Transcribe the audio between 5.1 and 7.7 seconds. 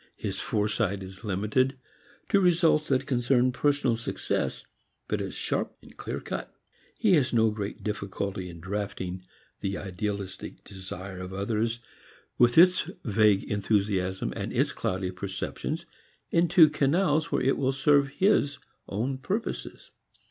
is sharp, clearcut. He has no